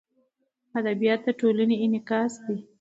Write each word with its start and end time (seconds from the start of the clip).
ادبیات 0.79 1.21
د 1.25 1.27
ټولنې 1.39 1.75
انعکاس 1.83 2.33
دی. 2.45 2.57